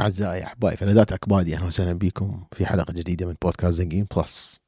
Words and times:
أعزائي 0.00 0.44
أحبائي 0.44 0.76
فلذات 0.76 1.12
أكبادي 1.12 1.56
أهلا 1.56 1.66
وسهلا 1.66 1.92
بكم 1.92 2.44
في 2.52 2.66
حلقة 2.66 2.92
جديدة 2.92 3.26
من 3.26 3.34
بودكاست 3.42 3.74
زنقين 3.74 4.06
بلس 4.16 4.60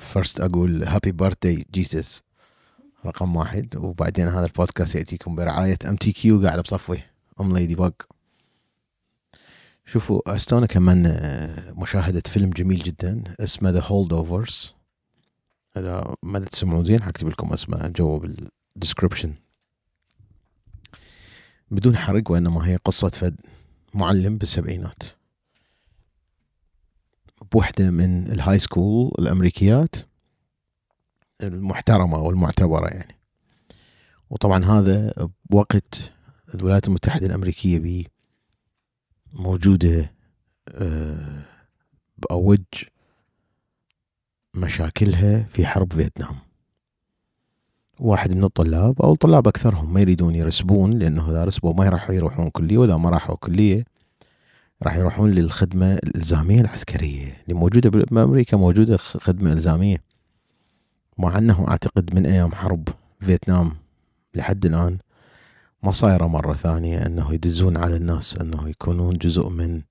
فرست 0.00 0.40
أقول 0.40 0.84
هابي 0.84 1.12
بيرثداي 1.12 1.66
جيسس 1.72 2.22
رقم 3.06 3.36
واحد. 3.36 3.76
وبعدين 3.76 4.28
هذا 4.28 4.46
البودكاست 4.46 4.94
يأتيكم 4.94 5.34
برعاية 5.36 5.78
ام 5.88 5.96
تي 5.96 6.12
كيو 6.12 6.42
قاعد 6.42 6.60
بصفوه 6.60 6.98
أم 7.40 7.56
ليدي 7.56 7.74
باج 7.74 7.92
شوفوا 9.86 10.36
أستونا 10.36 10.66
كمان 10.66 11.06
آه، 11.06 11.72
مشاهدة 11.72 12.22
فيلم 12.26 12.50
جميل 12.50 12.78
جدا 12.78 13.22
اسمه 13.40 13.70
ذا 13.70 13.80
هولد 13.80 14.12
اوفرز 14.12 14.74
إذا 15.76 16.14
ما 16.22 16.38
تسمعون 16.38 16.84
زين 16.84 17.02
حكتب 17.02 17.28
لكم 17.28 17.52
اسمه 17.52 17.88
جوا 17.88 18.18
بالدسكربشن 18.18 19.34
بدون 21.72 21.96
حرق 21.96 22.30
وإنما 22.30 22.66
هي 22.66 22.76
قصة 22.76 23.08
فد 23.08 23.36
معلم 23.94 24.38
بالسبعينات. 24.38 25.02
بوحدة 27.52 27.90
من 27.90 28.26
ال 28.26 28.58
high 28.58 28.80
school 28.80 29.12
الأمريكيات 29.18 29.96
المحترمة 31.42 32.18
والمعتبرة 32.18 32.88
يعني. 32.88 33.16
وطبعا 34.30 34.64
هذا 34.64 35.12
بوقت 35.50 36.12
الولايات 36.54 36.88
المتحدة 36.88 37.26
الأمريكية 37.26 37.78
بي 37.78 38.08
موجودة 39.32 40.12
آه، 40.68 41.42
بأوج 42.18 42.64
مشاكلها 44.54 45.42
في 45.42 45.66
حرب 45.66 45.92
فيتنام. 45.92 46.36
واحد 48.02 48.34
من 48.34 48.44
الطلاب 48.44 49.02
أو 49.02 49.12
الطلاب 49.12 49.48
أكثرهم 49.48 49.94
ما 49.94 50.00
يريدون 50.00 50.34
يرسبون 50.34 50.90
لأنه 50.90 51.30
إذا 51.30 51.44
رسبوا 51.44 51.74
ما 51.74 51.88
راح 51.88 52.10
يروحون 52.10 52.50
كلية 52.50 52.78
وإذا 52.78 52.96
ما 52.96 53.10
راحوا 53.10 53.36
كلية 53.36 53.84
راح 54.82 54.96
يروحون 54.96 55.30
للخدمة 55.30 55.94
الإلزامية 55.94 56.60
العسكرية 56.60 57.36
اللي 57.42 57.54
موجودة 57.54 57.90
بأمريكا 57.90 58.56
موجودة 58.56 58.96
خدمة 58.96 59.52
إلزامية. 59.52 59.96
مع 61.18 61.38
انه 61.38 61.68
أعتقد 61.68 62.14
من 62.14 62.26
أيام 62.26 62.54
حرب 62.54 62.88
فيتنام 63.20 63.72
لحد 64.34 64.66
الآن 64.66 64.98
ما 65.82 65.92
صايرة 65.92 66.26
مرة 66.26 66.54
ثانية 66.54 67.06
أنه 67.06 67.34
يدزون 67.34 67.76
على 67.76 67.96
الناس 67.96 68.36
أنه 68.36 68.68
يكونون 68.68 69.14
جزء 69.14 69.48
من 69.48 69.82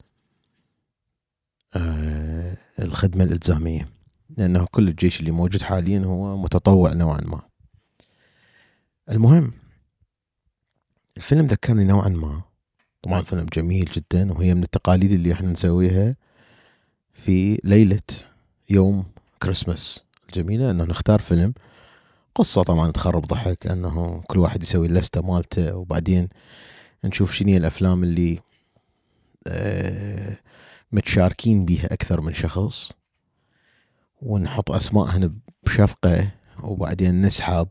آه 1.76 2.58
الخدمة 2.80 3.24
الإلزامية. 3.24 3.90
لأنه 4.38 4.66
كل 4.72 4.88
الجيش 4.88 5.20
اللي 5.20 5.32
موجود 5.32 5.62
حاليا 5.62 6.00
هو 6.00 6.38
متطوع 6.38 6.94
نوعا 6.94 7.22
ما. 7.22 7.51
المهم 9.12 9.52
الفيلم 11.18 11.46
ذكرني 11.46 11.86
نوعا 11.86 12.10
ما. 12.10 12.42
طبعا 13.02 13.22
فيلم 13.22 13.46
جميل 13.54 13.86
جدا 13.86 14.34
وهي 14.34 14.54
من 14.54 14.64
التقاليد 14.64 15.12
اللي 15.12 15.34
إحنا 15.34 15.52
نسويها 15.52 16.16
في 17.14 17.60
ليلة 17.64 18.02
يوم 18.70 19.06
كريسماس 19.44 20.02
الجميلة. 20.28 20.72
إنه 20.72 20.84
نختار 20.84 21.20
فيلم. 21.22 21.54
قصة 22.36 22.64
طبعا 22.64 22.92
تخرب 22.92 23.26
ضحك 23.26 23.68
إنه 23.68 24.22
كل 24.28 24.40
واحد 24.40 24.64
يسوي 24.64 24.88
اللستة 24.88 25.22
مالته 25.22 25.76
وبعدين 25.76 26.30
نشوف 27.04 27.32
شنو 27.34 27.58
الأفلام 27.58 28.04
اللي 28.04 28.40
آه 29.48 30.38
متشاركين 30.92 31.66
بيها 31.66 31.94
أكثر 31.94 32.22
من 32.22 32.34
شخص. 32.34 32.92
ونحط 34.22 34.72
اسمائهن 34.72 35.40
بشفقة 35.64 36.32
وبعدين 36.64 37.22
نسحب. 37.22 37.68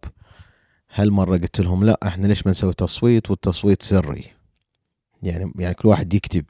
هالمرة 0.94 1.36
قلت 1.36 1.60
لهم 1.60 1.84
لا 1.84 1.98
إحنا 2.06 2.26
ليش 2.26 2.46
ما 2.46 2.50
نسوي 2.50 2.72
تصويت 2.72 3.30
والتصويت 3.30 3.82
سري؟ 3.82 4.24
يعني 5.22 5.52
يعني 5.58 5.74
كل 5.74 5.88
واحد 5.88 6.14
يكتب 6.14 6.44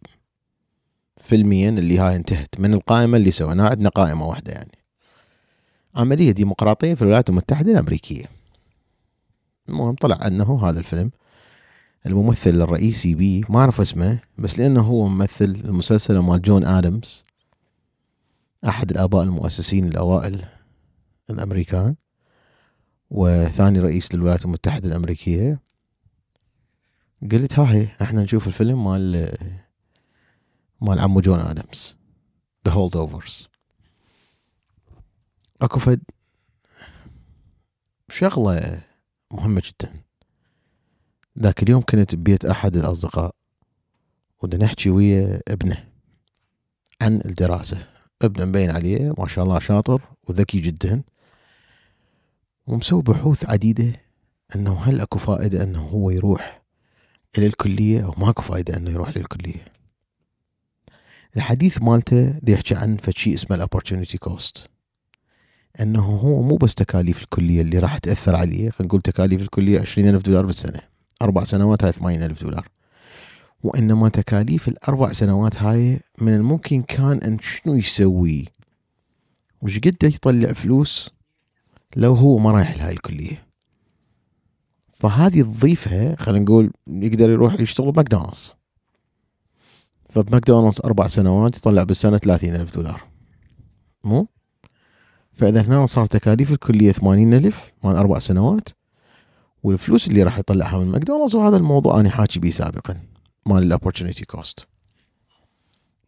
فيلميا 1.21 1.69
اللي 1.69 1.99
هاي 1.99 2.17
انتهت 2.17 2.61
من 2.61 2.75
القائمة 2.75 3.17
اللي 3.17 3.31
سويناها 3.31 3.69
عندنا 3.71 3.89
قائمة 3.89 4.27
واحدة 4.27 4.53
يعني. 4.53 4.79
عملية 5.95 6.31
ديمقراطية 6.31 6.95
في 6.95 7.03
الولايات 7.03 7.29
المتحدة 7.31 7.73
الأمريكية. 7.73 8.25
المهم 9.69 9.95
طلع 9.95 10.27
أنه 10.27 10.69
هذا 10.69 10.79
الفيلم 10.79 11.11
الممثل 12.07 12.51
الرئيسي 12.51 13.15
بيه 13.15 13.43
ما 13.49 13.61
أعرف 13.61 13.81
اسمه 13.81 14.19
بس 14.39 14.59
لأنه 14.59 14.81
هو 14.81 15.09
ممثل 15.09 15.45
المسلسل 15.45 16.19
مال 16.19 16.43
جون 16.43 16.65
آدمز 16.65 17.25
أحد 18.69 18.91
الآباء 18.91 19.23
المؤسسين 19.23 19.89
الأوائل 19.89 20.45
الأمريكان. 21.31 21.95
وثاني 23.11 23.79
رئيس 23.79 24.15
للولايات 24.15 24.45
المتحدة 24.45 24.89
الأمريكية. 24.89 25.61
قلت 27.33 27.59
هاي 27.59 27.89
إحنا 28.03 28.23
نشوف 28.23 28.47
الفيلم 28.47 28.85
مال 28.85 29.37
مال 30.81 30.99
عمو 30.99 31.21
جون 31.21 31.39
آدمز 31.39 31.97
The 32.69 32.73
Holdovers. 32.73 33.47
أكو 35.61 35.79
فد 35.79 36.03
شغلة 38.09 38.81
مهمة 39.33 39.63
جدا. 39.65 40.03
ذاك 41.39 41.63
اليوم 41.63 41.83
كنت 41.83 42.15
ببيت 42.15 42.45
أحد 42.45 42.77
الأصدقاء 42.77 43.35
ودنا 44.43 44.65
نحكي 44.65 44.91
ويا 44.91 45.41
ابنه 45.49 45.77
عن 47.01 47.17
الدراسة. 47.25 47.87
ابنه 48.23 48.45
مبين 48.45 48.71
عليه 48.71 49.15
ما 49.19 49.27
شاء 49.27 49.45
الله 49.45 49.59
شاطر 49.59 50.03
وذكي 50.29 50.59
جدا. 50.61 51.03
ومسوي 52.71 53.03
بحوث 53.03 53.51
عديدة 53.51 53.93
أنه 54.57 54.81
هل 54.83 55.01
أكو 55.01 55.19
فائدة 55.19 55.63
أنه 55.63 55.81
هو 55.81 56.11
يروح 56.11 56.63
إلى 57.39 57.47
الكلية 57.47 58.05
أو 58.05 58.15
ماكو 58.19 58.43
فائدة 58.43 58.77
أنه 58.77 58.91
يروح 58.91 59.17
للكلية؟ 59.17 59.65
الحديث 61.37 61.83
مالته 61.83 62.39
دي 62.43 62.53
يحكي 62.53 62.75
عن 62.75 62.97
فشي 62.97 63.35
اسمه 63.35 63.57
ال 63.57 63.62
opportunity 63.62 64.19
cost 64.19 64.71
أنه 65.81 66.01
هو 66.05 66.43
مو 66.43 66.57
بس 66.57 66.75
تكاليف 66.75 67.23
الكلية 67.23 67.61
اللي 67.61 67.79
راح 67.79 67.99
تأثر 67.99 68.37
عليه 68.37 68.71
خلينا 68.71 68.89
نقول 68.89 69.01
تكاليف 69.01 69.43
الكلية 69.43 69.81
عشرين 69.81 70.09
ألف 70.09 70.23
دولار 70.23 70.47
بالسنة 70.47 70.81
أربع 71.23 71.45
سنوات 71.45 71.85
هاي 71.85 71.93
ثمانين 71.93 72.23
ألف 72.23 72.43
دولار. 72.43 72.69
وإنما 73.63 74.09
تكاليف 74.09 74.69
الأربع 74.69 75.13
سنوات 75.13 75.63
هاي 75.63 76.01
من 76.21 76.35
الممكن 76.35 76.83
كان 76.83 77.19
أن 77.19 77.39
شنو 77.39 77.75
يسوي؟ 77.75 78.45
وش 79.63 79.79
قد 79.79 79.97
يطلع 80.03 80.53
فلوس؟ 80.53 81.11
لو 81.97 82.15
هو 82.15 82.39
ما 82.39 82.51
رايح 82.51 82.77
لهاي 82.77 82.93
الكلية. 82.93 83.47
فهذه 84.93 85.43
تضيفها 85.43 86.17
خلينا 86.17 86.45
نقول 86.45 86.71
يقدر 86.89 87.31
يروح 87.31 87.61
يشتغل 87.61 87.93
بماكدونالدز. 87.93 88.53
فبماكدونالدز 90.11 90.81
أربع 90.85 91.07
سنوات 91.07 91.57
يطلع 91.57 91.83
بالسنة 91.83 92.19
ثلاثين 92.19 92.55
ألف 92.55 92.75
دولار. 92.75 93.03
مو؟ 94.05 94.27
فإذا 95.33 95.63
هنا 95.63 95.87
صار 95.87 96.07
تكاليف 96.07 96.53
الكلية 96.53 96.93
ثمانين 96.93 97.35
ألف 97.35 97.73
مال 97.85 97.97
أربع 97.97 98.19
سنوات 98.19 98.69
والفلوس 99.63 100.09
اللي 100.09 100.23
راح 100.23 100.39
يطلعها 100.39 100.79
من 100.79 100.87
ماكدونالدز 100.87 101.35
وهذا 101.35 101.57
الموضوع 101.57 102.01
أنا 102.01 102.11
حاكي 102.11 102.41
به 102.41 102.51
سابقا 102.51 102.97
مال 103.47 103.63
ال 103.63 103.68
opportunity 103.68 104.25
cost 104.25 104.67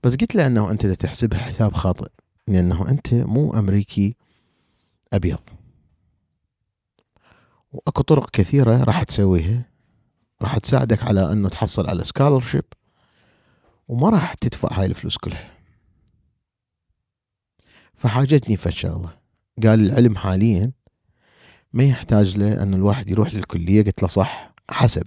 بس 0.05 0.17
قلت 0.17 0.35
له 0.35 0.47
أنه 0.47 0.71
أنت 0.71 0.87
تحسبها 0.87 1.41
حساب 1.41 1.75
خاطئ 1.75 2.09
لأنه 2.49 2.89
أنت 2.89 3.15
مو 3.15 3.55
أمريكي 3.55 4.17
أبيض. 5.13 5.39
وأكو 7.73 8.03
طرق 8.03 8.31
كثيرة 8.31 8.85
راح 8.85 9.03
تسويها. 9.03 9.65
راح 10.43 10.59
تساعدك 10.59 11.03
على 11.03 11.33
إنه 11.33 11.49
تحصل 11.49 11.89
على 11.89 12.05
scholarship 12.05 12.65
وما 13.89 14.11
راح 14.11 14.35
تدفع 14.35 14.69
هاي 14.73 14.87
الفلوس 14.87 15.17
كلها. 15.17 15.51
فحاججني 17.95 18.57
في 18.57 18.73
شغله 18.73 19.19
قال 19.63 19.87
العلم 19.87 20.17
حاليا 20.17 20.73
ما 21.73 21.85
يحتاج 21.85 22.39
له 22.39 22.63
إن 22.63 22.75
الواحد 22.75 23.11
يروح 23.11 23.35
للكلية 23.35 23.85
قلت 23.85 24.03
له 24.03 24.09
صح 24.09 24.55
حسب. 24.71 25.07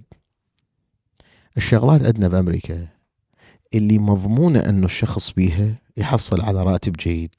الشغلات 1.56 2.02
عندنا 2.02 2.28
بأمريكا 2.28 2.88
اللي 3.74 3.98
مضمونة 3.98 4.60
إنه 4.60 4.84
الشخص 4.84 5.30
بيها 5.32 5.74
يحصل 5.96 6.40
على 6.40 6.62
راتب 6.62 6.92
جيد. 6.92 7.34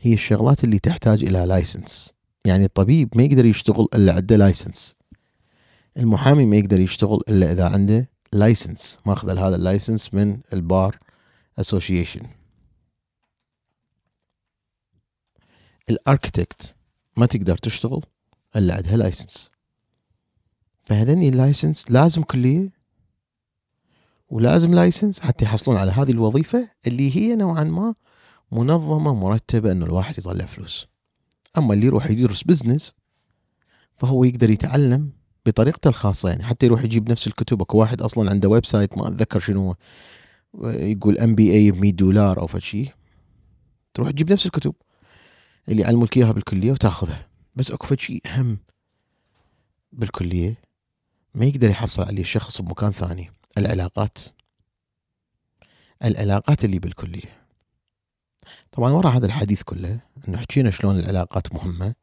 هي 0.00 0.14
الشغلات 0.14 0.64
اللي 0.64 0.78
تحتاج 0.78 1.24
إلى 1.24 1.46
license 1.46 2.15
يعني 2.46 2.64
الطبيب 2.64 3.08
ما 3.16 3.22
يقدر 3.22 3.44
يشتغل 3.44 3.88
إلا 3.94 4.12
عنده 4.12 4.36
license 4.36 4.96
المحامي 5.96 6.46
ما 6.46 6.56
يقدر 6.56 6.80
يشتغل 6.80 7.20
إلا 7.28 7.52
إذا 7.52 7.68
عنده 7.68 8.10
license 8.32 8.98
ماخذ 9.06 9.38
هذا 9.38 9.56
ال 9.56 9.63
license 9.63 10.14
من 10.14 10.40
ال 10.52 10.63
bar 10.63 10.98
association 11.58 12.20
ال 15.90 15.99
architect 15.99 16.76
ما 17.16 17.26
تقدر 17.26 17.56
تشتغل 17.56 18.02
إلا 18.56 18.74
عندها 18.74 18.96
license 18.96 19.50
فهذني 20.80 21.28
ال 21.28 21.36
license 21.36 21.90
لازم 21.90 22.22
كلية 22.22 22.70
ولازم 24.28 24.74
license 24.74 25.20
حتى 25.20 25.44
يحصلون 25.44 25.76
على 25.76 25.90
هذه 25.90 26.10
الوظيفة 26.10 26.70
اللي 26.86 27.16
هي 27.16 27.36
نوعا 27.36 27.64
ما 27.64 27.94
منظمة 28.52 29.14
مرتبة 29.14 29.72
إنه 29.72 29.86
الواحد 29.86 30.18
يطلع 30.18 30.44
فلوس. 30.44 30.88
أما 31.58 31.74
اللي 31.74 31.86
يروح 31.86 32.10
يدرس 32.10 32.42
business 32.42 32.94
فهو 33.92 34.24
يقدر 34.24 34.50
يتعلم 34.50 35.10
بطريقته 35.46 35.88
الخاصة. 35.88 36.28
يعني 36.28 36.44
حتى 36.44 36.66
يروح 36.66 36.84
يجيب 36.84 37.10
نفس 37.10 37.26
الكتب 37.26 37.60
أكو 37.62 37.78
واحد 37.78 38.02
أصلا 38.02 38.30
عنده 38.30 38.48
website 38.48 38.98
ما 38.98 39.08
أتذكر 39.08 39.40
شنو 39.40 39.74
يقول 40.64 41.18
MBA 41.18 41.70
ب 41.70 41.76
100 41.80 41.92
دولار 41.92 42.40
أو 42.40 42.46
فشي 42.46 42.88
تروح 43.94 44.10
تجيب 44.10 44.32
نفس 44.32 44.46
الكتب 44.46 44.74
اللي 45.68 45.84
علموك 45.84 46.16
إياها 46.16 46.32
بالكلية 46.32 46.72
وتاخذها. 46.72 47.28
بس 47.54 47.70
أكو 47.70 47.96
شيء 47.96 48.20
أهم 48.26 48.58
بالكلية 49.92 50.54
ما 51.34 51.44
يقدر 51.44 51.70
يحصل 51.70 52.02
عليه 52.02 52.22
الشخص 52.22 52.60
بمكان 52.60 52.92
ثاني. 52.92 53.30
العلاقات 53.58 54.18
العلاقات 56.04 56.64
اللي 56.64 56.78
بالكلية. 56.78 57.45
طبعا 58.72 58.92
ورا 58.92 59.10
هذا 59.10 59.26
الحديث 59.26 59.62
كله 59.62 60.00
إنه 60.28 60.38
حكينا 60.38 60.70
شلون 60.70 60.98
العلاقات 60.98 61.54
مهمة 61.54 61.94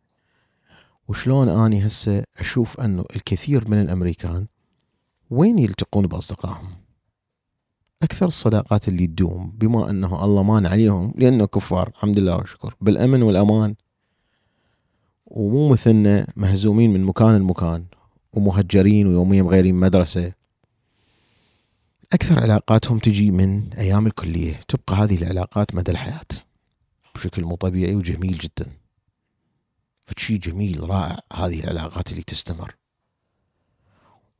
وشلون 1.08 1.50
أني 1.50 1.88
هسه 1.88 2.24
أشوف 2.38 2.80
إنه 2.80 3.06
الكثير 3.16 3.70
من 3.70 3.82
الأمريكان 3.82 4.48
وين 5.30 5.60
يلتقون 5.60 6.08
بأصدقائهم؟ 6.08 6.72
أكثر 8.04 8.28
الصداقات 8.28 8.88
اللي 8.88 9.08
تدوم 9.08 9.52
بما 9.58 9.90
إنه 9.90 10.26
الله 10.26 10.44
مان 10.44 10.66
عليهم 10.66 11.14
لأنه 11.18 11.46
كفار 11.46 11.88
الحمد 11.88 12.20
لله 12.20 12.38
والشكر 12.38 12.76
بالأمن 12.82 13.22
والأمان. 13.22 13.76
ومو 15.26 15.70
مثلنا 15.70 16.28
مهزومين 16.36 16.94
من 16.94 17.04
مكان 17.04 17.38
لمكان 17.38 17.86
ومهجرين 18.34 19.08
ويوميا 19.08 19.44
مغيرين 19.44 19.76
مدرسة. 19.76 20.32
أكثر 22.14 22.40
علاقاتهم 22.40 23.00
تجي 23.00 23.32
من 23.32 23.74
أيام 23.74 24.08
الكلية. 24.08 24.60
تبقى 24.68 24.96
هذه 24.96 25.18
العلاقات 25.18 25.76
مدى 25.76 25.92
الحياة. 25.92 26.26
بشكل 27.16 27.44
مو 27.44 27.56
طبيعي 27.56 27.96
وجميل 27.96 28.38
جدا. 28.38 28.72
فشي 30.06 30.38
جميل 30.38 30.90
رائع 30.90 31.20
هذه 31.34 31.64
العلاقات 31.64 32.12
اللي 32.12 32.24
تستمر. 32.24 32.76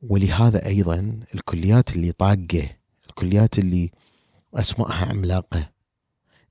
ولهذا 0.02 0.66
أيضا 0.66 1.20
الكليات 1.34 1.96
اللي 1.96 2.12
طاقة 2.12 2.68
الكليات 3.08 3.58
اللي 3.58 3.90
أسمائها 4.54 5.06
عملاقة 5.06 5.70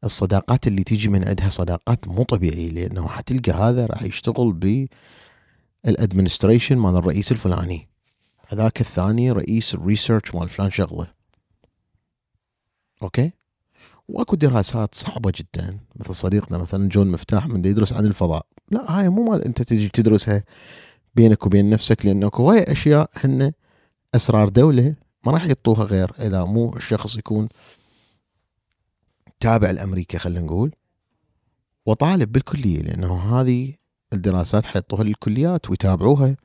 الصداقات 0.03 0.67
اللي 0.67 0.83
تيجي 0.83 1.09
من 1.09 1.27
عندها 1.27 1.49
صداقات 1.49 2.07
مو 2.07 2.23
طبيعية 2.23 2.69
لأنه 2.69 3.07
حتلقى 3.07 3.51
هذا 3.51 3.85
راح 3.85 4.01
يشتغل 4.03 4.79
بالادمنستريشن 5.85 6.77
مال 6.77 6.95
الرئيس 6.95 7.31
الفلاني. 7.31 7.92
هذاك 8.47 8.81
الثاني 8.81 9.31
رئيس 9.31 9.73
ال 9.73 9.80
research 9.80 10.35
مال 10.35 10.49
فلان 10.49 10.71
شغله 10.71 11.07
أوكي؟ 13.03 13.31
وأكو 14.07 14.35
دراسات 14.35 14.95
صعبة 14.95 15.31
جدا. 15.35 15.79
مثل 15.95 16.15
صديقنا 16.15 16.57
مثلا 16.57 16.87
جون 16.89 17.11
مفتاح 17.11 17.47
من 17.47 17.65
يدرس 17.65 17.93
عن 17.93 18.05
الفضاء. 18.05 18.45
لا 18.71 18.99
هاي 18.99 19.09
مو 19.09 19.31
مال 19.31 19.43
أنت 19.43 19.61
تجي 19.61 19.89
تدرسها 19.89 20.43
بينك 21.15 21.45
وبين 21.45 21.69
نفسك 21.69 22.05
لأنه 22.05 22.27
أكو 22.27 22.43
هواي 22.43 22.71
أشياء 22.71 23.09
هن 23.15 23.51
أسرار 24.15 24.49
دولة 24.49 24.95
ما 25.25 25.31
راح 25.31 25.45
يعطوها 25.45 25.83
غير 25.83 26.11
إذا 26.19 26.43
مو 26.43 26.75
الشخص 26.75 27.17
يكون 27.17 27.49
تابع 29.39 29.71
لأمريكا 29.71 30.17
خلينا 30.17 30.45
نقول 30.45 30.75
وطالب 31.85 32.31
بالكلية 32.31 32.81
لأنه 32.81 33.39
هذه 33.39 33.73
الدراسات 34.13 34.65
حيطوها 34.65 35.03
للكليات 35.03 35.69
ويتابعوها. 35.69 36.35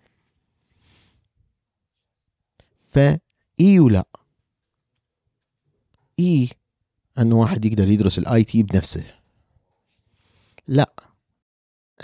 فاي 2.98 3.80
ولا. 3.80 4.04
إي 6.18 6.48
أنه 7.18 7.36
واحد 7.36 7.64
يقدر 7.64 7.88
يدرس 7.88 8.18
ال 8.19 8.44
IT 8.44 8.62
بنفسه. 8.62 9.14
لا 10.68 10.92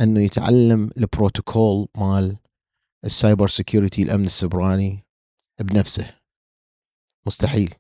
أنه 0.00 0.20
يتعلم 0.20 0.91
البروتوكول 0.96 1.88
مال 1.96 2.37
ال 3.05 3.12
cyber 3.12 3.49
security 3.49 4.03
الأمن 4.02 4.25
السبراني 4.25 5.05
بنفسه. 5.61 6.14
مستحيل. 7.26 7.75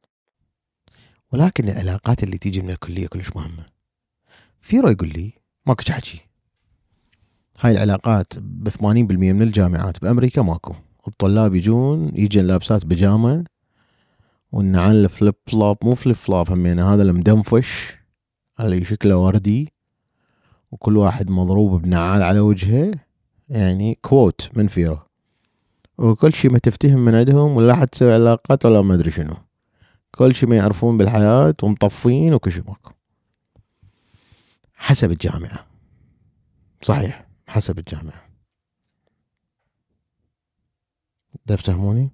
ولكن 1.32 1.68
العلاقات 1.68 2.22
اللي 2.22 2.38
تيجي 2.38 2.62
من 2.62 2.70
الكلية 2.70 3.06
كلش 3.06 3.30
مهمة. 3.36 3.66
فيرو 4.60 4.88
يقول 4.88 5.08
لي 5.08 5.32
ماكو 5.66 5.92
حكي. 5.92 6.20
هاي 7.60 7.72
العلاقات 7.72 8.38
ب 8.38 8.68
80% 8.68 9.32
من 9.32 9.42
الجامعات 9.42 10.02
بأمريكا 10.02 10.42
ماكو. 10.42 10.74
الطلاب 11.08 11.54
يجون 11.54 12.12
يجن 12.14 12.44
لابسات 12.44 12.86
بيجامة 12.86 13.44
والنعال 14.52 15.04
ال 15.04 15.10
flip 15.10 15.34
flop 15.46 15.76
مو 15.82 15.94
flip 15.94 16.16
flop 16.16 16.50
همينه 16.50 16.94
هذا 16.94 17.02
المدنفش 17.02 17.96
اللي 18.60 18.84
شكله 18.84 19.16
وردي 19.16 19.72
وكل 20.72 20.96
واحد 20.96 21.30
مضروب 21.30 21.82
بنعال 21.82 22.22
على 22.22 22.40
وجهه 22.40 22.92
يعني 23.48 23.98
quote 24.02 24.50
من 24.56 24.66
فيرو 24.66 24.98
وكل 25.98 26.32
شي 26.32 26.48
ما 26.48 26.58
تفتهم 26.58 27.04
من 27.04 27.14
عندهم 27.14 27.56
ولا 27.56 27.74
حد 27.74 27.88
تسوي 27.88 28.14
علاقات 28.14 28.66
ولا 28.66 28.82
ما 28.82 28.94
أدري 28.94 29.10
شنو. 29.10 29.34
كل 30.10 30.34
شي 30.34 30.46
ما 30.46 30.56
يعرفون 30.56 30.98
بالحياة 30.98 31.54
ومطفين 31.62 32.34
وكل 32.34 32.62
ماكو 32.66 32.92
حسب 34.74 35.10
الجامعة. 35.10 35.66
صحيح 36.82 37.26
حسب 37.46 37.78
الجامعة. 37.78 38.23
تفهموني 41.46 42.10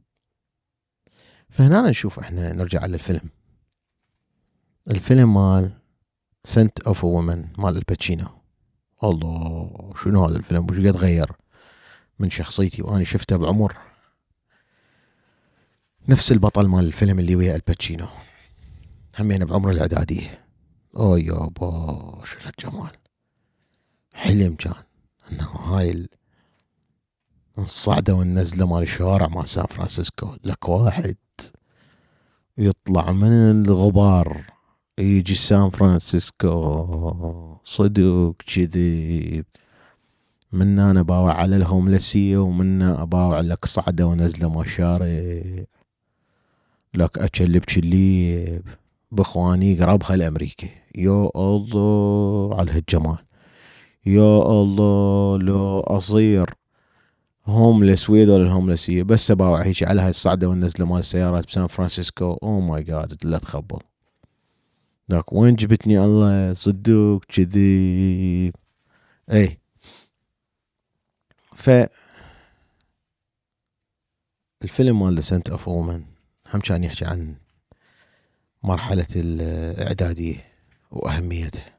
فهنا 1.51 1.81
نشوف 1.81 2.19
إحنا 2.19 2.53
نرجع 2.53 2.83
على 2.83 2.95
الفيلم 2.95 3.31
الفيلم 4.91 5.35
مال 5.35 5.73
Scent 6.45 6.81
of 6.81 7.05
Woman 7.05 7.49
مال 7.59 7.77
الباتشينو. 7.77 8.27
الله 9.05 9.93
شنو 10.05 10.25
هذا 10.25 10.37
الفيلم؟ 10.37 10.67
وش 10.71 10.79
قد 10.79 10.97
غير 10.97 11.33
من 12.19 12.31
شخصيتي 12.31 12.83
وأنا 12.83 13.05
شفته 13.05 13.37
بعمر. 13.37 13.77
نفس 16.09 16.33
البطل 16.33 16.67
مال 16.67 16.85
الفيلم 16.85 17.19
اللي 17.19 17.37
ويا 17.37 17.57
الباتشينو. 17.57 18.09
همين 19.19 19.45
بعمر 19.45 19.71
الاعدادية 19.71 20.45
أوه 20.97 21.19
يابا 21.19 22.25
شو 22.25 22.39
الجمال. 22.49 22.91
حلم 24.15 24.55
كان 24.55 24.75
إنه 25.33 25.45
هاي 25.45 26.09
الصعدة 27.59 28.15
والنزلة 28.15 28.67
مال 28.67 28.83
الشوارع 28.83 29.29
مال 29.29 29.49
سان 29.49 29.67
فرانسيسكو 29.67 30.29
لك 30.45 30.69
واحد 30.69 31.17
يطلع 32.59 33.13
من 33.13 33.33
الغبار 33.33 34.41
يجي 34.99 35.35
سان 35.35 35.71
فرانسيسكو 35.71 37.57
صدق 37.65 38.35
كذي 38.47 39.45
منا 40.53 40.91
أنا 40.91 41.03
باوع 41.03 41.33
على 41.33 41.57
الهوملسية 41.57 42.39
ومنا 42.39 43.03
اباوع 43.03 43.41
لك 43.41 43.65
صعدة 43.65 44.07
ونزلة 44.07 44.49
مال 44.49 44.61
الشارع. 44.61 45.07
لك 46.95 47.19
اكلب 47.19 47.65
كليب 47.65 48.63
بإخواني 49.13 49.81
قرابها 49.81 50.15
الامريكي 50.15 50.71
يا 50.95 51.31
الله 51.37 52.57
على 52.59 52.73
هالجمال. 52.73 53.19
يا 54.07 54.37
الله 54.63 55.39
لو 55.39 55.81
أصير 55.81 56.60
homeless 57.51 58.11
ويا 58.11 58.25
ذول 58.25 58.41
الهوملسية 58.41 59.03
بس 59.03 59.31
اباوع 59.31 59.63
هيك 59.63 59.83
على 59.83 60.01
هاي 60.01 60.11
الصعدة 60.11 60.49
والنزلة 60.49 60.87
مال 60.87 60.99
السيارات 60.99 61.47
بسان 61.47 61.67
فرانسيسكو. 61.67 62.33
oh 62.43 62.61
my 62.61 62.83
God 62.83 63.27
لا 63.27 63.39
تخبل 63.39 63.79
ذاك 65.11 65.33
وين 65.33 65.55
جبتني 65.55 66.05
الله 66.05 66.53
صدق 66.53 67.21
كذي؟ 67.29 68.53
اي 69.33 69.59
ف 71.55 71.71
الفيلم 74.63 75.03
مال 75.03 75.15
the 75.15 75.21
Scent 75.21 75.51
of 75.51 75.69
Woman 75.69 76.05
هم 76.55 76.61
كان 76.61 76.85
يحكي 76.85 77.05
عن 77.05 77.35
مرحلة 78.63 79.07
الإعدادية 79.17 80.45
وأهميتها. 80.91 81.79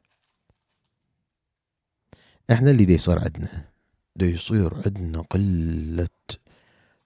إحنا 2.51 2.71
اللي 2.71 2.85
دي 2.85 2.93
يصير 2.93 3.19
عندنا. 3.19 3.70
دي 4.15 4.25
يصير 4.25 4.75
عندنا 4.75 5.21
قلة 5.21 6.07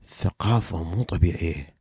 ثقافة 0.04 0.96
مو 0.96 1.04
طبيعية. 1.04 1.76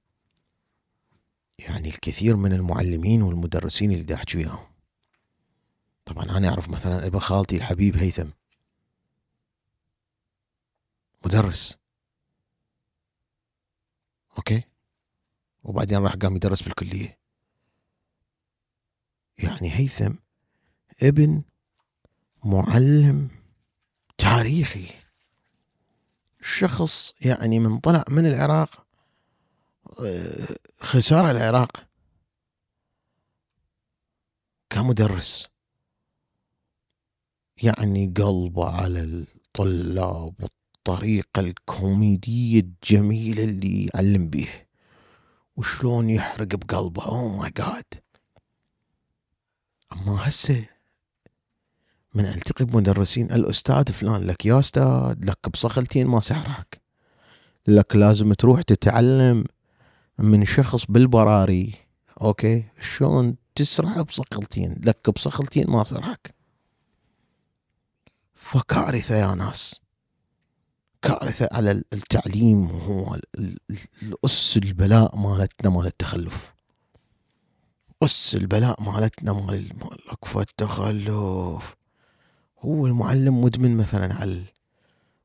يعني 1.58 1.88
الكثير 1.88 2.36
من 2.36 2.52
المعلمين 2.52 3.22
والمدرسين 3.22 3.92
اللي 3.92 4.02
دا 4.02 4.14
أحكي 4.14 4.36
وياهم. 4.38 4.66
طبعا 6.04 6.24
أنا 6.24 6.48
أعرف 6.48 6.68
مثلا 6.68 7.06
ابن 7.06 7.18
خالتي 7.18 7.56
الحبيب 7.56 7.96
هيثم. 7.96 8.30
مدرس. 11.24 11.76
أوكي؟ 14.38 14.62
وبعدين 15.62 15.98
راح 15.98 16.14
قام 16.14 16.36
يدرس 16.36 16.62
بالكلية. 16.62 17.18
يعني 19.38 19.72
هيثم 19.72 20.14
ابن 21.02 21.42
معلم 22.44 23.30
تاريخي. 24.18 25.03
شخص 26.44 27.14
يعني 27.20 27.58
من 27.58 27.78
طلع 27.78 28.04
من 28.08 28.26
العراق 28.26 28.86
آه، 30.00 30.56
خسارة 30.80 31.30
العراق. 31.30 31.86
كمدرس. 34.70 35.48
يعني 37.62 38.06
قلبه 38.16 38.68
على 38.70 39.02
الطلاب 39.02 40.34
الطريقة 40.42 41.40
الكوميدية 41.40 42.60
الجميلة 42.60 43.44
اللي 43.44 43.90
يعلم 43.94 44.30
بيها. 44.30 44.66
وشلون 45.56 46.10
يحرق 46.10 46.54
بقلبه؟ 46.54 47.04
oh 47.04 47.36
my 47.38 47.50
God 47.50 47.84
أما 49.92 50.28
هسه 50.28 50.68
من 52.14 52.26
ألتقي 52.26 52.64
بمدرسين 52.64 53.32
الأستاذ 53.32 53.92
فلان 53.92 54.26
لك 54.26 54.46
يا 54.46 54.58
أستاذ 54.58 55.14
لك 55.22 55.48
بصخلتين 55.48 56.06
ما 56.06 56.20
سرحك. 56.20 56.80
لك 57.66 57.96
لازم 57.96 58.32
تروح 58.32 58.62
تتعلم 58.62 59.44
من 60.18 60.44
شخص 60.44 60.84
بالبراري 60.88 61.74
أوكي؟ 62.20 62.64
شلون 62.80 63.36
تسرح 63.54 64.02
بصخلتين 64.02 64.80
لك 64.84 65.10
بصخلتين 65.10 65.70
ما 65.70 65.84
سرحك. 65.84 66.34
فكارثة 68.34 69.14
يا 69.14 69.34
ناس. 69.34 69.80
كارثة 71.02 71.48
على 71.52 71.82
التعليم 71.92 72.70
وهو 72.70 73.20
الأس 74.02 74.56
البلاء 74.56 75.16
مالتنا 75.16 75.70
مال 75.70 75.86
التخلف. 75.86 76.54
أس 78.02 78.34
البلاء 78.34 78.82
مالتنا 78.82 79.32
مال 79.32 79.70
الأكفة 79.92 80.40
التخلف. 80.40 81.74
هو 82.64 82.86
المعلم 82.86 83.44
مدمن 83.44 83.76
مثلا 83.76 84.14
على 84.14 84.42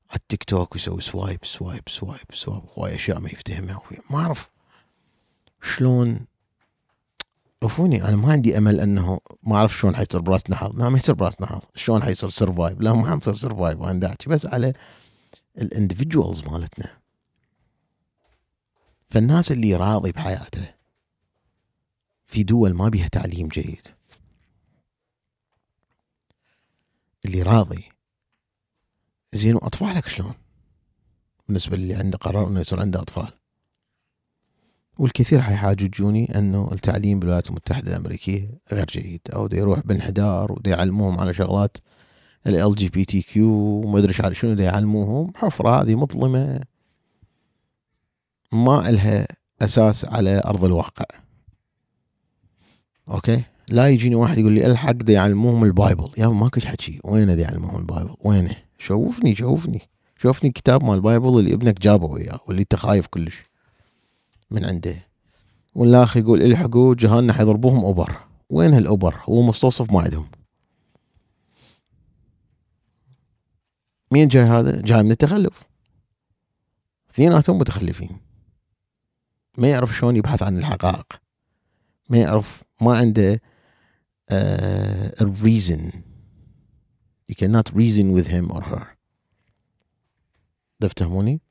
على 0.10 0.16
التيك 0.16 0.44
توك 0.44 0.76
ويسوي 0.76 1.02
swipe 1.02 1.46
swipe 1.46 1.90
swipe 1.90 2.26
swipe 2.34 2.64
هواي 2.78 2.96
أشياء 2.96 3.20
ما 3.20 3.30
يفتهمها 3.30 3.82
ما 4.10 4.20
أعرف 4.20 4.50
شلون 5.62 6.26
عرفوني 7.64 8.04
أنا 8.04 8.16
ما 8.16 8.32
عندي 8.32 8.58
أمل 8.58 8.80
انه 8.80 9.20
ما 9.44 9.56
أعرف 9.56 9.78
شلون 9.78 9.96
حيصير 9.96 10.22
براسنا 10.22 10.56
حظ 10.56 10.80
لا 10.80 10.90
ما 10.90 10.98
يصير 10.98 11.16
براسنا 11.16 11.48
حظ 11.48 11.62
شلون 11.76 12.04
حيصير 12.04 12.30
survive 12.30 12.82
لا 12.82 12.94
ما 12.94 13.12
حنصير 13.12 13.36
survive 13.36 13.82
أنا 13.82 14.16
بس 14.28 14.46
على 14.46 14.74
الاندفجوالز 15.58 16.42
مالتنا. 16.42 16.90
فالناس 19.06 19.52
اللي 19.52 19.76
راضي 19.76 20.12
بحياته 20.12 20.74
في 22.26 22.44
دول 22.44 22.74
ما 22.74 22.90
بيها 22.90 23.08
تعليم 23.08 23.48
جيد. 23.48 23.88
اللي 27.26 27.42
راضي. 27.42 27.84
زين 29.34 29.56
وأطفالك 29.56 30.08
شلون؟ 30.08 30.34
بالنسبة 31.48 31.78
للي 31.78 31.96
عنده 31.96 32.18
قرار 32.18 32.48
إنه 32.48 32.60
يصير 32.60 32.80
عنده 32.80 33.02
أطفال. 33.02 33.34
والكثير 34.98 35.42
حيحاججوني 35.42 36.38
إنه 36.38 36.70
التعليم 36.72 37.20
بالولايات 37.20 37.50
المتحدة 37.50 37.92
الأمريكية 37.92 38.60
غير 38.72 38.86
جيد 38.86 39.22
أو 39.34 39.48
دا 39.48 39.58
يروح 39.58 39.80
بانحدار 39.80 40.52
ودا 40.52 40.72
يعلموهم 40.72 41.20
على 41.20 41.34
شغلات 41.34 41.78
ال 42.48 42.76
LGBTQ 42.76 43.52
وما 43.52 44.00
أدري 44.00 44.14
على 44.20 44.36
شنو 44.36 44.54
دا 44.54 44.64
يعلموهم. 44.64 45.32
حفرة 45.36 45.82
هذه 45.82 45.96
مظلمة. 45.96 46.60
ما 48.52 48.90
إلها 48.90 49.28
أساس 49.62 50.06
على 50.06 50.42
أرض 50.46 50.64
الواقع. 50.64 51.06
أوكي؟ 53.08 53.44
لا 53.72 53.90
يجيني 53.90 54.16
واحد 54.16 54.38
يقول 54.38 54.52
لي 54.52 54.66
الحق 54.66 54.92
دا 54.92 55.14
يعلموهم 55.14 55.64
ال 55.64 55.70
Bible. 55.70 56.10
يا 56.18 56.28
ماكو 56.28 56.60
حكي. 56.60 57.00
وين 57.04 57.28
دا 57.28 57.42
يعلموهم 57.42 57.80
ال 57.80 57.85
Bible؟ 57.85 58.16
وينه؟ 58.20 58.56
شوفني 58.78 59.36
شوفني. 59.36 59.82
شوفني 60.18 60.50
الكتاب 60.50 60.84
مال 60.84 60.96
ال 60.96 61.03
Bible 61.03 61.40
اللي 61.40 61.54
ابنك 61.54 61.80
جابه 61.82 62.06
وياه 62.06 62.40
واللي 62.48 62.62
انت 62.62 62.76
خايف 62.76 63.08
كلش 63.08 63.44
من 64.52 64.66
عنده. 64.66 65.08
والاخ 65.76 66.18
يقول 66.18 66.42
الحقوا 66.42 66.96
جهالنا 66.96 67.34
حيضربوهم 67.34 67.86
اوبر 67.86 68.20
وين 68.50 68.74
هالاوبر 68.74 69.22
هو 69.24 69.42
مستوصف 69.42 69.92
ما 69.92 70.02
عندهم. 70.02 70.30
مين 74.12 74.28
جاي 74.28 74.44
هذا؟ 74.44 74.82
جاي 74.82 75.04
من 75.04 75.12
التخلف. 75.12 75.64
اثنيناتهم 77.12 77.60
متخلفين. 77.60 78.18
ما 79.58 79.68
يعرف 79.68 79.98
شلون 79.98 80.16
يبحث 80.16 80.44
عن 80.44 80.58
الحقائق. 80.58 81.06
ما 82.10 82.18
يعرف 82.18 82.64
ما 82.82 82.98
عنده 82.98 83.42
uh, 84.32 85.24
a 85.24 85.26
reason. 85.26 86.04
You 87.28 87.36
cannot 87.36 87.68
reason 87.74 88.14
with 88.14 88.28
him 88.28 88.52
or 88.52 88.62
her. 88.62 88.98
تفهموني 90.80 91.42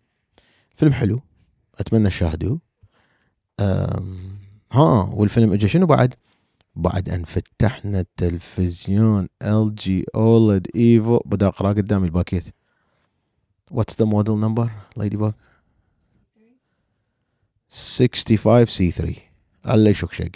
فيلم 0.76 0.92
حلو. 0.92 1.22
أتمنى 1.78 2.08
تشاهدوه. 2.08 2.60
ها 4.72 5.10
والفيلم 5.12 5.52
اجى 5.52 5.68
شنو 5.68 5.86
بعد؟ 5.86 6.14
بعد 6.76 7.08
أن 7.08 7.24
فتحنا 7.24 8.00
التلفزيون. 8.00 9.28
LG 9.42 10.04
OLED 10.14 10.66
evo. 10.76 11.18
بدأ 11.18 11.46
أقرأ 11.46 11.72
قدامي 11.72 12.06
الباكيت. 12.06 12.54
what's 13.70 13.98
the 13.98 14.06
model 14.06 14.34
number 14.34 14.70
ليدي 14.96 15.16
باك 15.16 15.34
65 17.70 18.66
C 18.66 18.90
3 18.90 19.14
الله 19.68 19.90
يشكشق 19.90 20.30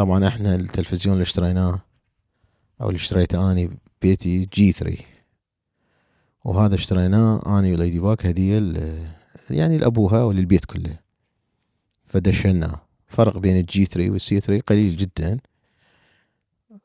طبعا 0.00 0.28
إحنا 0.28 0.54
التلفزيون 0.54 1.12
اللي 1.12 1.22
اشتريناه 1.22 1.80
أو 2.80 2.88
اللي 2.88 2.96
اشتريته 2.96 3.52
اني 3.52 3.70
بيتي 4.02 4.48
G 4.54 4.72
3 4.72 4.98
وهذا 6.44 6.74
اشتريناه 6.74 7.58
اني 7.58 7.72
وليدي 7.72 8.00
باك 8.00 8.26
هدية 8.26 8.62
يعني 9.50 9.78
لأبوها 9.78 10.24
وللبيت 10.24 10.64
كله. 10.64 10.98
فدشنا 12.06 12.78
فرق 13.08 13.38
بين 13.38 13.56
ال 13.56 13.70
G 13.70 13.84
3 13.84 14.10
وال 14.10 14.30
C 14.30 14.40
3 14.40 14.62
قليل 14.66 14.96
جدا. 14.96 15.38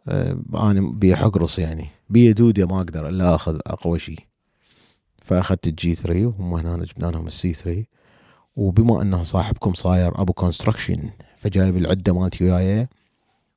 آه، 0.08 0.40
أنا 0.54 1.16
حقرص 1.16 1.60
يعني. 1.60 1.88
بي 2.10 2.34
دوده 2.34 2.66
ما 2.66 2.78
أقدر 2.78 3.10
إلا 3.10 3.36
أخذ 3.36 3.60
أقوى 3.68 4.00
شيء. 4.00 4.20
فأخذت 5.18 5.68
ال 5.68 5.82
G 5.82 5.96
3 5.96 6.26
وهم 6.26 6.54
هنا 6.54 6.86
جبنا 6.86 7.08
لهم 7.08 7.28
ال 7.28 7.41
C 7.41 7.54
3 7.54 7.86
وبما 8.56 9.02
أنه 9.02 9.24
صاحبكم 9.24 9.74
صاير 9.74 10.22
أبو 10.22 10.34
construction 10.34 11.10
فجايب 11.38 11.78
العدة 11.78 12.20
مالتي 12.20 12.44
وياي. 12.44 12.88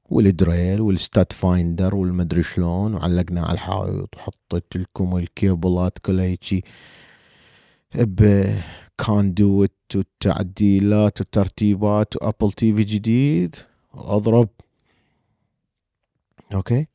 وال 0.08 0.29
drill 0.29 0.80
وال 0.80 0.98
stud 0.98 1.32
finder 1.32 1.94
والمدري 1.94 2.42
شلون 2.42 2.94
وعلقنا 2.94 3.42
على 3.42 3.52
الحائط 3.52 4.14
وحطيت 4.16 4.76
لكم 4.76 5.16
الكيبلات 5.16 5.98
كلها 5.98 6.24
هيجي 6.24 6.64
بكاندوت 7.94 9.72
وتعديلات 9.94 11.20
وترتيبات 11.20 12.16
و 12.16 12.52
Apple 12.52 12.74
TV 12.74 12.84
جديد. 12.84 13.56
أضرب. 13.94 14.48
okay. 16.54 16.86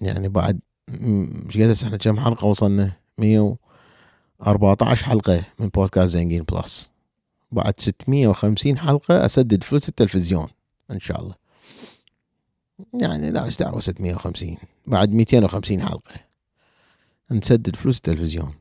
يعني 0.00 0.28
بعد 0.28 0.60
إيش 0.90 1.56
قد 1.56 1.84
إحنا 1.84 1.96
كم 1.96 2.20
حلقة 2.20 2.46
وصلنا 2.46 2.92
114 3.18 5.04
حلقة 5.04 5.44
من 5.58 5.68
بودكاست 5.68 6.12
زنجين 6.12 6.42
Plus. 6.42 6.90
بعد 7.52 7.80
650 7.80 8.78
حلقة 8.78 9.26
أسدد 9.26 9.64
فلوس 9.64 9.88
التلفزيون 9.88 10.48
إن 10.90 11.00
شاء 11.00 11.20
الله. 11.20 11.39
يعني 12.94 13.30
لا 13.30 13.44
إيش 13.44 13.58
دعوة 13.58 13.80
650 13.80 14.56
بعد 14.86 15.10
250 15.10 15.80
حلقة. 15.80 16.14
نسدد 17.30 17.76
فلوس 17.76 17.96
التلفزيون. 17.96 18.54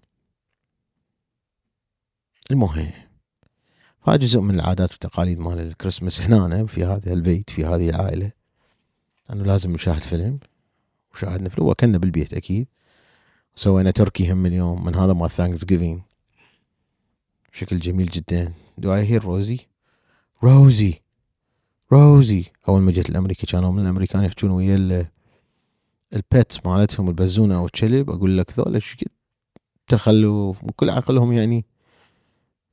المهم 2.51 2.91
فهذا 4.01 4.17
جزء 4.17 4.39
من 4.39 4.55
العادات 4.55 4.91
والتقاليد 4.91 5.39
مال 5.39 5.59
الكريسماس 5.59 6.21
هنا 6.21 6.65
في 6.65 6.85
هذا 6.85 7.13
البيت 7.13 7.49
في 7.49 7.65
هذه 7.65 7.89
العائلة. 7.89 8.31
أنه 9.33 9.43
لازم 9.43 9.71
نشاهد 9.71 10.01
فيلم 10.01 10.39
وشاهدنا 11.13 11.49
فيلم 11.49 11.67
وكلنا 11.67 11.97
بالبيت 11.97 12.33
أكيد. 12.33 12.67
سوينا 13.55 13.91
تركي 13.91 14.31
هم 14.31 14.45
اليوم 14.45 14.85
من 14.85 14.95
هذا 14.95 15.13
مال 15.13 15.29
Thanksgiving 15.29 16.01
بشكل 17.53 17.79
جميل 17.79 18.09
جدا. 18.09 18.53
do 18.77 18.95
I 18.95 19.03
hear 19.03 19.23
Rosie 19.23 19.59
Rosie 20.43 21.01
روزي 21.91 22.45
أول 22.67 22.81
ما 22.81 22.91
جيت 22.91 23.09
لأمريكا 23.09 23.47
كانوا 23.47 23.71
من 23.71 23.81
الأمريكان 23.81 24.23
يحجون 24.23 24.51
ويا 24.51 25.09
ال 26.13 26.24
pets 26.24 26.65
مالتهم 26.65 27.09
البزونة 27.09 27.57
أو 27.57 27.65
الكلب 27.65 28.09
أقول 28.09 28.37
لك 28.37 28.59
ذولا 28.59 28.75
إيش 28.75 28.97
تخلف 29.87 30.65
كل 30.75 30.89
عقلهم 30.89 31.31
يعني 31.31 31.65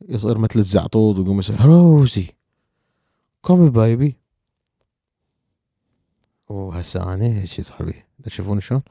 يصير 0.09 0.39
مثل 0.39 0.59
الزعطوط 0.59 1.19
ويقوم 1.19 1.41
روزي 1.61 2.27
come 3.43 3.71
baby 3.71 4.17
وهسه 6.49 7.15
أنا 7.15 7.25
هيك 7.25 7.61
صار 7.61 7.83
بي 7.83 8.05
تشوفون 8.25 8.61
شلون؟ 8.61 8.83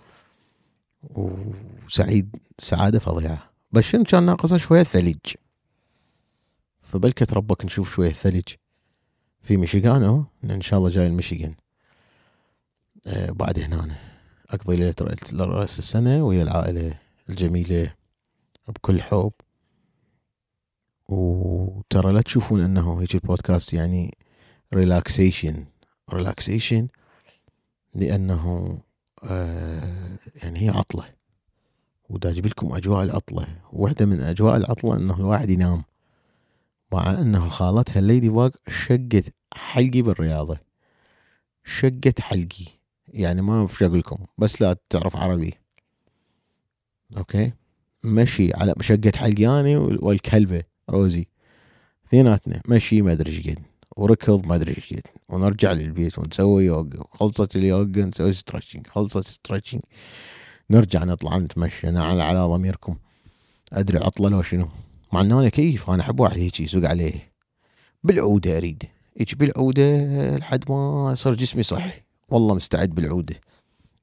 وسعيد 1.04 2.36
سعادة 2.60 3.00
فظيعة. 3.00 3.50
بس 3.72 3.84
شنو 3.84 4.04
كان 4.04 4.24
ناقصه 4.24 4.58
شوية 4.58 4.84
ثلج. 4.84 5.36
فبلكت 6.82 7.34
ربك 7.34 7.66
نشوف 7.66 7.96
شوية 7.96 8.10
ثلج. 8.12 8.54
في 9.46 9.58
ميشيغان 9.58 10.26
إن 10.44 10.62
شاء 10.62 10.80
الله 10.80 10.90
جاي 10.90 11.08
الميشيغان. 11.08 11.56
آه 13.08 13.32
بعد 13.32 13.60
هنا 13.60 13.96
أقضي 14.50 14.76
ليلة 14.76 14.96
راس 15.34 15.80
السنة 15.80 16.26
ويا 16.26 16.44
العائلة 16.44 16.98
الجميلة 17.30 17.94
بكل 18.68 19.02
حب. 19.02 19.32
وترى 21.10 22.14
لا 22.14 22.22
تشوفون 22.22 22.62
أنه 22.62 23.02
هيك 23.02 23.16
البودكاست 23.16 23.74
يعني 23.74 24.18
relaxation 24.74 25.66
relaxation 26.14 26.88
لأنه 27.96 28.78
آه 29.24 30.18
يعني 30.44 30.60
هي 30.66 30.70
عطلة. 30.70 31.06
ودا 32.10 32.30
أجيب 32.30 32.46
لكم 32.46 32.76
أجواء 32.76 33.04
العطلة. 33.04 33.48
واحدة 33.74 34.06
من 34.06 34.22
أجواء 34.22 34.58
العطلة 34.58 34.98
إنه 34.98 35.16
الواحد 35.16 35.50
ينام. 35.50 35.84
مع 36.92 37.12
أنه 37.22 37.50
خالتها 37.50 38.00
ال 38.00 38.30
ladybug 38.30 38.50
شقت 38.68 39.34
حلقي 39.54 40.02
بالرياضة. 40.02 40.58
شقت 41.66 42.22
حلقي. 42.22 42.66
يعني 43.08 43.42
ما 43.42 43.60
اعرف 43.60 43.84
أقول 43.84 44.00
لكم 44.00 44.18
بس 44.38 44.62
لا 44.62 44.78
تعرف 44.90 45.16
عربي. 45.16 45.54
okay؟ 47.18 47.52
مشي 48.04 48.54
على 48.54 48.74
شقت 48.82 49.16
حلقياني 49.16 49.78
والكلبة 49.78 50.64
روزي. 50.90 51.28
اثنيناتنا 52.08 52.62
مشي 52.68 53.02
ما 53.02 53.12
أدري 53.12 53.32
إيش 53.32 53.48
قد. 53.48 53.60
وركض 53.98 54.46
ما 54.46 54.56
أدري 54.56 54.76
إيش 54.78 54.94
قد. 54.94 55.08
ونرجع 55.30 55.72
للبيت 55.72 56.20
ونسوي 56.20 56.66
يوغا 56.66 57.04
خلصت 57.10 57.56
اليوغا 57.56 58.06
نسوي 58.06 58.34
stretching 58.34 58.88
خلصت 58.88 59.24
stretching 59.24 59.82
نرجع 60.72 61.04
نطلع 61.04 61.38
نتمشى 61.38 61.88
على 61.88 62.24
على 62.24 62.40
ضميركم. 62.40 62.96
أدري 63.74 63.98
عطلة 63.98 64.30
لو 64.30 64.42
شنو. 64.42 64.68
مع 65.16 65.22
انه 65.22 65.40
أنا 65.40 65.50
كيف؟ 65.50 65.90
أنا 65.90 66.02
أحب 66.02 66.20
واحد 66.20 66.38
هيك 66.38 66.60
يسوق 66.60 66.86
عليه. 66.86 67.34
بالعودة 68.04 68.58
أريد. 68.58 68.84
هيك 69.18 69.36
بالعودة؟ 69.36 70.38
لحد 70.38 70.72
ما 70.72 71.10
يصير 71.14 71.34
جسمي 71.34 71.64
صحي. 71.64 72.02
والله 72.30 72.56
مستعد 72.56 72.90
بالعودة. 72.90 73.36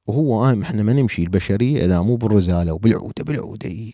وهو 0.07 0.45
اهم 0.45 0.63
إحنا 0.63 0.83
ما 0.83 0.93
نمشي 0.93 1.23
البشرية 1.23 1.85
اذا 1.85 2.01
مو 2.03 2.17
بالرزالة. 2.17 2.73
وبالعودة 2.73 3.25
بالعودة. 3.25 3.93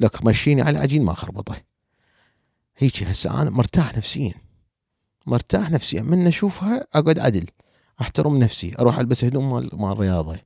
لك 0.00 0.24
مشيني 0.24 0.62
على 0.62 0.70
العجين 0.70 1.04
ما 1.04 1.14
خربطه. 1.14 1.56
هيك 2.76 3.02
هسه 3.02 3.42
أنا 3.42 3.50
مرتاح 3.50 3.96
نفسيا. 3.96 4.34
مرتاح 5.26 5.70
نفسيا. 5.70 6.02
من 6.02 6.26
اشوفها 6.26 6.84
أقعد 6.94 7.18
عدل. 7.18 7.46
أحترم 8.00 8.36
نفسي. 8.36 8.74
أروح 8.80 8.98
ألبس 8.98 9.24
هدوم 9.24 9.50
مال 9.52 9.92
الرياضه 9.92 10.36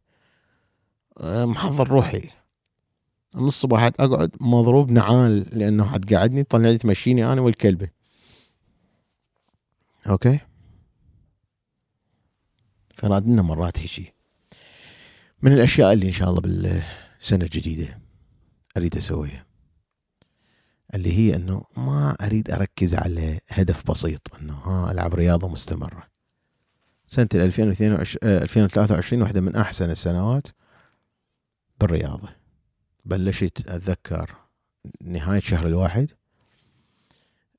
أه، 1.20 1.44
محضر 1.44 1.88
روحي. 1.88 2.30
من 3.34 3.46
الصبح 3.46 3.82
أقعد 3.82 4.30
مضروب 4.40 4.90
نعال 4.90 5.58
لأنه 5.58 5.84
حد 5.86 6.14
قاعدني 6.14 6.42
طلع 6.42 6.68
لي 6.68 6.78
تمشيني 6.78 7.32
أنا 7.32 7.40
والكلبة. 7.40 7.88
أوكي؟ 10.08 10.40
فنادنا 12.96 13.42
مرات 13.42 13.78
هيجي. 13.78 14.14
من 15.42 15.52
الأشياء 15.52 15.92
اللي 15.92 16.06
إن 16.06 16.12
شاء 16.12 16.30
الله 16.30 16.40
بالسنة 16.40 17.44
الجديدة 17.44 17.98
أريد 18.76 18.96
أسويها. 18.96 19.46
اللي 20.94 21.12
هي 21.18 21.36
إنه 21.36 21.64
ما 21.76 22.16
أريد 22.20 22.50
أركز 22.50 22.94
على 22.94 23.40
هدف 23.48 23.90
بسيط 23.90 24.34
إنه 24.40 24.54
ها 24.54 24.92
ألعب 24.92 25.14
رياضة 25.14 25.48
مستمرة. 25.48 26.02
سنة 27.06 27.28
2022 27.34 28.18
2023 28.24 29.22
واحدة 29.22 29.40
من 29.40 29.56
أحسن 29.56 29.90
السنوات 29.90 30.46
بالرياضة. 31.80 32.41
بلشت 33.04 33.68
أتذكر 33.68 34.36
نهاية 35.00 35.40
شهر 35.40 35.66
الواحد 35.66 36.10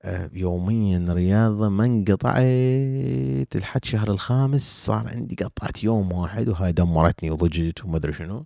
آه، 0.06 0.30
يوميا 0.34 1.06
رياضة 1.10 1.70
ما 1.70 1.86
انقطعت. 1.86 3.56
لحد 3.56 3.86
شهر 3.86 4.10
الخامس 4.12 4.86
صار 4.86 5.08
عندي 5.16 5.36
قطعت 5.36 5.84
يوم 5.84 6.12
واحد 6.12 6.50
وهاي 6.50 6.72
دمرتني 6.72 7.32
وضجت 7.32 7.86
وما 7.86 7.98
أدري 7.98 8.14
شنو. 8.14 8.46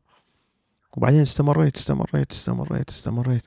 وبعدين 0.97 1.21
استمريت 1.21 1.75
استمريت 1.75 2.31
استمريت 2.31 2.89
استمريت. 2.89 3.43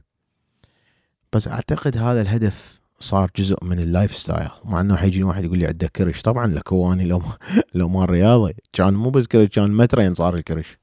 بس 1.33 1.49
أعتقد 1.49 1.97
هذا 1.97 2.21
الهدف 2.23 2.81
صار 3.01 3.31
جزء 3.37 3.65
من 3.65 3.79
ال 3.79 4.17
lifestyle. 4.17 4.49
مع 4.65 4.81
إنه 4.81 4.97
حيجي 4.97 5.23
واحد 5.23 5.45
يقول 5.45 5.59
لي 5.59 5.67
عنده 5.67 5.87
كرش. 5.89 6.23
طبعا 6.23 6.47
لك 6.47 6.73
هو 6.73 6.93
اني 6.93 7.05
لو 7.05 7.23
لو 7.75 7.89
ما 7.89 8.05
رياضة. 8.05 8.55
كان 8.73 8.95
مو 8.95 9.11
بس 9.11 9.27
كرش 9.27 9.49
كان 9.49 9.71
مترين 9.73 10.15
صار 10.15 10.35
الكرش. 10.35 10.79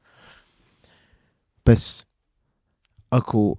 بس 1.65 2.06
اكو 3.12 3.56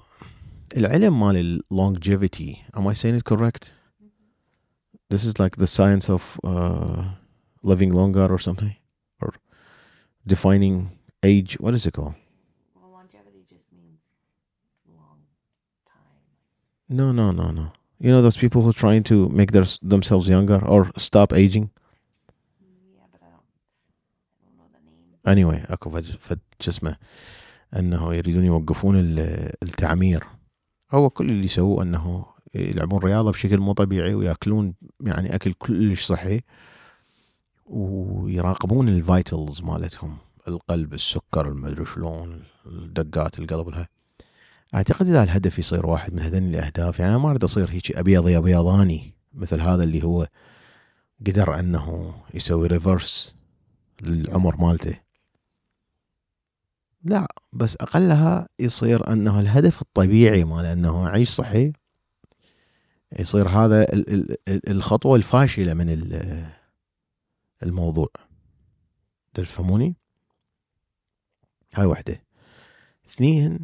العلم 0.77 1.19
مال 1.19 1.61
longevity 1.73 2.57
am 2.77 2.87
I 2.87 2.93
saying 2.93 3.15
it 3.15 3.23
correct 3.23 3.71
this 5.09 5.23
is 5.25 5.39
like 5.39 5.57
the 5.57 5.67
science 5.67 6.09
of 6.09 6.39
uh, 6.43 7.03
living 7.63 7.91
longer 7.93 8.27
or 8.33 8.39
something 8.39 8.75
or 9.21 9.33
defining 10.25 10.75
age 11.23 11.51
what 11.59 11.73
is 11.73 11.85
it 11.85 11.93
called 11.93 12.15
No, 16.99 17.11
no, 17.11 17.31
no, 17.31 17.49
no. 17.49 17.71
You 17.99 18.11
know 18.11 18.21
those 18.21 18.37
people 18.37 18.61
who 18.61 18.69
are 18.69 18.81
trying 18.85 19.03
to 19.03 19.29
make 19.29 19.51
their, 19.51 19.65
themselves 19.81 20.29
younger 20.29 20.63
or 20.63 20.91
stop 20.97 21.33
aging. 21.33 21.71
Yeah, 22.61 23.05
but 23.11 23.21
I 23.27 23.29
don't. 23.33 23.47
I 24.37 24.45
don't 24.45 24.57
know 24.57 24.67
the 24.73 24.81
name. 24.85 25.17
Anyway, 25.25 25.65
اكو 25.69 25.89
فد 26.19 26.39
جسمه 26.61 26.97
أنه 27.76 28.14
يريدون 28.14 28.44
يوقفون 28.44 28.96
التعمير. 29.62 30.24
هو 30.92 31.10
كل 31.10 31.30
اللي 31.30 31.44
يسووه 31.44 31.82
أنه 31.82 32.26
يلعبون 32.54 32.98
رياضة 32.98 33.30
بشكل 33.30 33.58
مو 33.58 33.72
طبيعي 33.72 34.14
ويأكلون 34.14 34.74
يعني 35.00 35.34
أكل 35.34 35.52
كلش 35.52 36.06
صحي 36.06 36.40
ويراقبون 37.66 38.88
ال 38.88 38.99
vitals 38.99 39.62
مالتهم 39.62 40.16
القلب 40.48 40.94
السكر 40.94 41.48
المدري 41.48 41.84
شلون 41.84 42.42
الدقات 42.66 43.38
القلب 43.38 43.66
والهاي 43.66 43.86
أعتقد 44.74 45.08
إذا 45.08 45.22
الهدف 45.22 45.58
يصير 45.58 45.86
واحد 45.86 46.14
من 46.14 46.20
هذين 46.20 46.46
الأهداف 46.48 46.98
يعني 46.98 47.10
أنا 47.12 47.18
ما 47.18 47.30
أريد 47.30 47.44
أصير 47.44 47.70
هيك 47.70 47.98
أبيض 47.98 48.28
ابيضاني 48.28 49.14
مثل 49.34 49.60
هذا 49.60 49.84
اللي 49.84 50.04
هو 50.04 50.26
قدر 51.26 51.58
أنه 51.58 52.14
يسوي 52.34 52.66
ريفرس 52.66 53.34
للعمر 54.02 54.56
مالته. 54.56 55.07
لا 57.08 57.26
بس 57.52 57.76
أقلها 57.76 58.48
يصير 58.58 59.12
أنه 59.12 59.40
الهدف 59.40 59.82
الطبيعي 59.82 60.44
مال 60.44 60.64
أنه 60.64 61.06
أعيش 61.06 61.30
صحي 61.30 61.72
يصير 63.18 63.48
هذا 63.48 63.86
الخطوة 64.48 65.16
الفاشلة 65.16 65.74
من 65.74 65.88
الموضوع. 67.62 68.08
تفهموني؟ 69.34 69.96
هاي 71.74 71.86
وحدة. 71.86 72.22
اثنين 73.08 73.58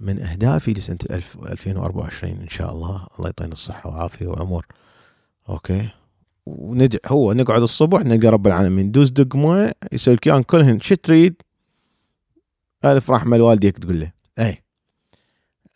من 0.00 0.20
أهدافي 0.20 0.72
لسنة 0.72 0.98
2024 1.10 2.32
إن 2.32 2.48
شاء 2.48 2.72
الله 2.72 3.06
الله 3.18 3.26
يعطينا 3.26 3.52
الصحة 3.52 3.90
والعافية 3.90 4.26
وعمر 4.26 4.66
أوكي؟ 5.48 5.88
وندع 6.46 6.98
هو 7.06 7.32
نقعد 7.32 7.62
الصبح 7.62 8.00
نلقى 8.00 8.28
رب 8.28 8.46
العالمين. 8.46 8.90
دوز 8.90 9.10
دق 9.10 9.36
مويه 9.36 9.72
يسوي 9.92 10.14
الكيان 10.14 10.42
كلهن. 10.42 10.80
شو 10.80 10.94
تريد؟ 10.94 11.42
الف 12.92 13.10
رحمه 13.10 13.36
لوالديك 13.36 13.78
تقول 13.78 14.00
له 14.00 14.12
اي 14.38 14.64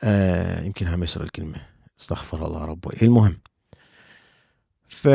آه 0.02 0.62
يمكن 0.62 0.86
هم 0.86 1.02
يسر 1.02 1.22
الكلمة. 1.22 1.66
استغفر 2.00 2.46
الله 2.46 2.64
ربي 2.64 2.88
المهم؟ 3.02 3.40
ف 4.88 5.08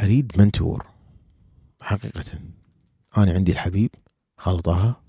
أريد 0.00 0.32
منتور 0.36 0.86
حقيقة. 1.80 2.38
أنا 3.16 3.32
عندي 3.32 3.52
الحبيب 3.52 3.90
خالد 4.36 4.60
طه 4.60 5.02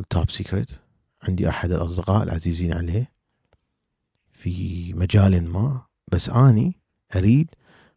التوب 0.00 0.30
سيكريت 0.30 0.70
عندي 1.22 1.48
أحد 1.48 1.72
الأصدقاء 1.72 2.22
العزيزين 2.22 2.72
عليه. 2.74 3.12
في 4.32 4.92
مجال 4.92 5.48
ما 5.48 5.86
بس 6.12 6.28
أني 6.28 6.80
أريد 7.16 7.50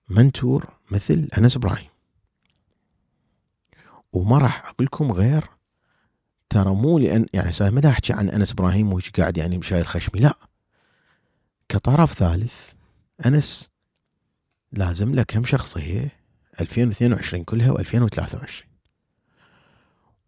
منتور 0.10 0.78
مثل 0.92 1.28
أنس 1.38 1.56
إبراهيم. 1.56 1.93
وما 4.14 4.38
راح 4.38 4.66
أقول 4.66 4.86
لكم 4.86 5.12
غير 5.12 5.44
ترى 6.50 6.76
مو 6.76 7.00
لأن 7.00 7.26
يعني 7.34 7.52
ما 7.62 7.90
أحكي 7.90 8.14
عن 8.14 8.30
أنس 8.30 8.52
إبراهيم 8.52 8.94
وهيك 8.94 9.20
قاعد 9.20 9.38
يعني 9.38 9.58
مشايل 9.58 9.86
خشمي 9.86 10.22
لا. 10.22 10.38
كطرف 11.70 12.14
ثالث 12.14 12.72
أنس 13.26 13.70
لازم 14.72 15.16
له 15.16 15.24
كم 15.24 15.44
شخصيه 15.44 16.12
2022 16.62 17.44
كلها 17.44 17.74
و2023 17.74 18.64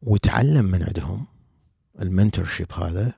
وتعلم 0.02 0.66
من 0.66 0.84
عندهم 0.84 1.26
ال 2.02 2.08
mentorship 2.08 2.74
هذا 2.74 3.14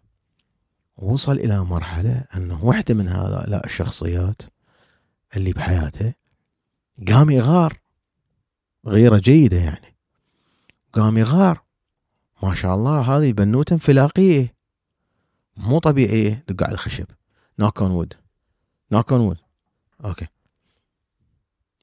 وصل 0.98 1.32
إلى 1.32 1.60
مرحلة 1.60 2.26
أنه 2.36 2.66
واحدة 2.66 2.94
من 2.94 3.08
هؤلاء 3.08 3.66
الشخصيات 3.66 4.42
اللي 5.36 5.54
بحياته 5.54 6.14
قام 7.08 7.30
يغار 7.30 7.80
غيرة 8.86 9.18
جيدة 9.18 9.58
يعني. 9.58 9.97
قام 10.94 11.18
يغار. 11.18 11.62
ما 12.44 12.54
شاء 12.54 12.76
الله 12.76 13.02
هذه 13.02 13.32
بنوتة 13.32 13.74
انفلاقية 13.74 14.54
مو 15.58 15.80
طبيعية 15.80 16.44
دق 16.48 16.64
على 16.64 16.74
الخشب. 16.74 17.06
knock 17.60 17.82
on 17.82 17.92
wood 17.92 18.14
knock 18.92 19.12
on 19.12 19.22
wood 19.22 19.38
okay. 20.06 20.28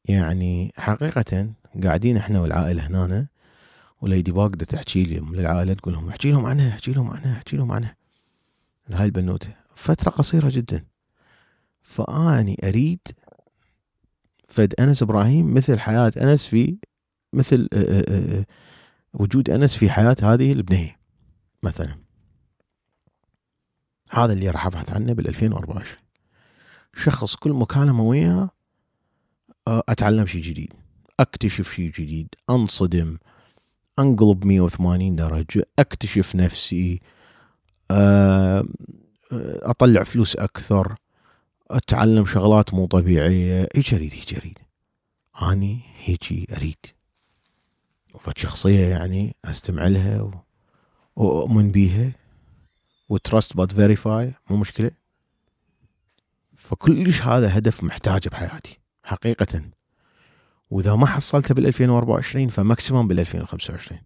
يعني 0.05 0.73
حقيقة 0.77 1.51
قاعدين 1.85 2.17
إحنا 2.17 2.41
والعائلة 2.41 2.87
هنا 2.87 3.27
وليدي 4.01 4.33
باقدة 4.33 4.65
تحكي 4.65 5.03
لي 5.03 5.21
للعائلة 5.21 5.75
تقول 5.75 5.95
لهم 5.95 6.09
احكي 6.09 6.31
لهم 6.31 6.47
عنها 6.47 6.69
احكي 6.69 6.93
لهم 6.93 7.11
عنها 7.11 7.37
احكي 7.37 7.57
لهم 7.57 7.73
عنها. 7.73 7.97
هاي 8.91 9.05
البنوتة 9.05 9.55
فترة 9.77 10.11
قصيرة 10.11 10.49
جدا. 10.51 10.85
فأني 11.83 12.61
أريد 12.65 13.01
فد 14.49 14.75
أنس 14.81 15.03
إبراهيم 15.03 15.55
مثل 15.55 15.79
حياة 15.79 16.13
أنس 16.17 16.47
في 16.47 16.77
مثل 17.33 17.69
وجود 19.15 19.51
أنس 19.51 19.75
في 19.75 19.91
حياة 19.91 20.17
هذه 20.23 20.53
البنية 20.53 20.99
مثلا. 21.63 22.05
هذا 24.11 24.33
اللي 24.33 24.51
راح 24.51 24.67
أبحث 24.67 24.93
عنه 24.93 25.13
بال 25.13 25.29
2024 25.29 26.03
شخص 26.97 27.37
كل 27.37 27.53
مكالمه 27.53 28.03
وياه 28.03 28.51
أتعلم 29.69 30.27
شيء 30.27 30.43
جديد 30.43 30.73
أكتشف 31.21 31.73
شيء 31.73 31.91
جديد 31.91 32.29
أنصدم 32.51 33.19
أنقلب 33.99 34.47
180 34.47 35.17
درجة 35.17 35.67
أكتشف 35.79 36.37
نفسي 36.37 37.01
آه، 37.91 38.65
أطلع 39.63 40.03
فلوس 40.03 40.37
أكثر 40.37 40.95
أتعلم 41.71 42.27
شغلات 42.27 42.75
مو 42.75 42.87
طبيعية 42.87 43.69
هيك 43.77 43.95
أريد 43.95 44.13
هيك 44.13 44.35
أريد. 44.39 44.59
أني 45.43 45.81
هيجي 46.05 46.47
أريد. 46.57 46.87
وفد 48.15 48.39
شخصية 48.39 48.87
يعني 48.87 49.37
أستمع 49.45 49.87
لها 49.89 50.31
وأؤمن 51.17 51.73
بيها 51.73 52.13
و 53.09 53.17
trust 53.17 53.57
but 53.57 53.73
verify 53.73 54.35
مو 54.51 54.57
مشكلة. 54.57 54.91
فكلش 56.57 57.23
هذا 57.23 57.59
هدف 57.59 57.85
محتاجه 57.85 58.29
بحياتي 58.29 58.79
حقيقة. 59.05 59.63
وإذا 60.71 60.95
ما 60.95 61.07
حصلته 61.07 61.55
بال 61.55 61.67
2024 61.67 62.49
ف 62.49 62.56
maximum 62.56 63.09
بال 63.09 63.21
2025 63.21 64.01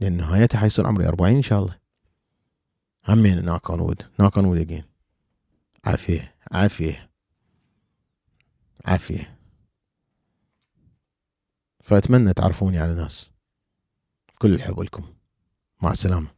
لأن 0.00 0.16
نهايتها 0.16 0.58
حيصير 0.58 0.86
عمري 0.86 1.08
40 1.08 1.36
إن 1.36 1.42
شاء 1.42 1.58
الله. 1.62 1.78
همين 3.08 3.44
knock 3.44 3.70
on 3.70 3.80
wood 3.80 4.02
knock 4.18 4.36
on 4.38 4.46
wood 4.46 4.58
again 4.58 4.84
عافية 5.84 6.34
عافية 6.52 7.10
عافية. 8.84 9.38
فأتمنى 11.80 12.32
تعرفوني 12.32 12.78
على 12.78 12.94
ناس. 12.94 13.31
كل 14.42 14.54
الحب 14.54 14.80
لكم. 14.80 15.02
مع 15.82 15.90
السلامة. 15.90 16.28